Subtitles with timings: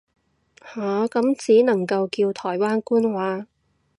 [0.73, 3.45] 下，咁只能夠叫台灣官話